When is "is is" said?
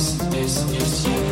0.00-0.72, 0.34-1.06